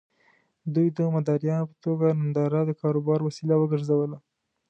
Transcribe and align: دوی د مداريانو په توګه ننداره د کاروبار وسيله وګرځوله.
دوی 0.73 0.87
د 0.97 0.99
مداريانو 1.15 1.69
په 1.71 1.75
توګه 1.85 2.07
ننداره 2.19 2.61
د 2.65 2.71
کاروبار 2.81 3.19
وسيله 3.23 3.55
وګرځوله. 3.57 4.17